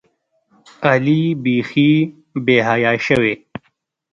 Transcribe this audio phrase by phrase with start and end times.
[0.89, 1.91] علي بیخي
[2.45, 3.33] بېحیا شوی.